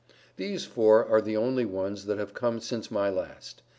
These 0.37 0.65
four 0.65 1.05
are 1.07 1.21
the 1.21 1.37
only 1.37 1.63
ones 1.63 2.05
that 2.07 2.17
have 2.17 2.33
come 2.33 2.59
since 2.59 2.89
my 2.89 3.11
last. 3.11 3.61